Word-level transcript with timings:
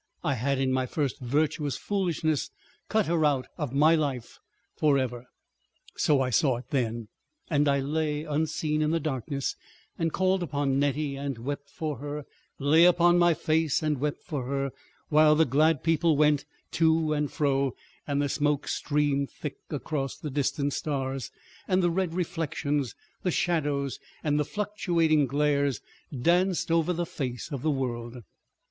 I 0.23 0.33
had 0.33 0.57
in 0.57 0.73
my 0.73 0.87
first 0.87 1.19
virtuous 1.19 1.77
foolishness 1.77 2.49
cut 2.89 3.05
her 3.05 3.23
out 3.23 3.45
of 3.55 3.71
my 3.71 3.93
life 3.93 4.39
for 4.75 4.97
ever! 4.97 5.27
So 5.95 6.21
I 6.21 6.31
saw 6.31 6.57
it 6.57 6.71
then, 6.71 7.09
and 7.51 7.67
I 7.67 7.81
lay 7.81 8.23
unseen 8.23 8.81
in 8.81 8.89
the 8.89 8.99
darkness 8.99 9.55
and 9.99 10.11
called 10.11 10.41
upon 10.41 10.79
Nettie, 10.79 11.15
and 11.17 11.37
wept 11.37 11.69
for 11.69 11.97
her, 11.99 12.25
lay 12.57 12.85
upon 12.85 13.19
my 13.19 13.35
face 13.35 13.83
and 13.83 13.99
wept 13.99 14.23
for 14.23 14.47
her, 14.47 14.71
while 15.09 15.35
the 15.35 15.45
glad 15.45 15.83
people 15.83 16.17
went 16.17 16.45
to 16.71 17.13
and 17.13 17.31
fro, 17.31 17.75
and 18.07 18.19
the 18.19 18.27
smoke 18.27 18.67
streamed 18.67 19.29
thick 19.29 19.57
across 19.69 20.17
the 20.17 20.31
distant 20.31 20.73
stars, 20.73 21.29
and 21.67 21.83
the 21.83 21.91
red 21.91 22.15
reflections, 22.15 22.95
the 23.21 23.29
shadows 23.29 23.99
and 24.23 24.39
the 24.39 24.45
fluctuating 24.45 25.27
glares, 25.27 25.79
danced 26.23 26.71
over 26.71 26.91
the 26.91 27.05
face 27.05 27.51
of 27.51 27.61
the 27.61 27.69
world. 27.69 28.23